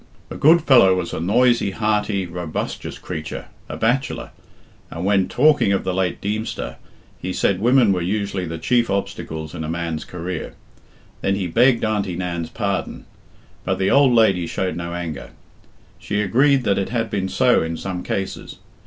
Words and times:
The 0.29 0.35
good 0.35 0.63
fellow 0.63 0.95
was 0.95 1.13
a 1.13 1.19
noisy, 1.19 1.69
hearty, 1.69 2.25
robustious 2.25 2.97
creature, 2.97 3.49
a 3.69 3.77
bachelor, 3.77 4.31
and 4.89 5.05
when 5.05 5.27
talking 5.27 5.71
of 5.71 5.83
the 5.83 5.93
late 5.93 6.19
Deemster, 6.19 6.77
he 7.19 7.31
said 7.31 7.61
women 7.61 7.91
were 7.93 8.01
usually 8.01 8.47
the 8.47 8.57
chief 8.57 8.89
obstacles 8.89 9.53
in 9.53 9.63
a 9.63 9.69
man's 9.69 10.03
career. 10.03 10.55
Then 11.21 11.35
he 11.35 11.45
begged 11.45 11.85
Auntie 11.85 12.15
Nan's 12.15 12.49
pardon, 12.49 13.05
but 13.63 13.77
the 13.77 13.91
old 13.91 14.15
lady 14.15 14.47
showed 14.47 14.75
no 14.75 14.95
anger. 14.95 15.29
She 15.99 16.19
agreed 16.23 16.63
that 16.63 16.79
it 16.79 16.89
had 16.89 17.11
been 17.11 17.29
so 17.29 17.61
in 17.61 17.77
some 17.77 18.01
cases. 18.01 18.57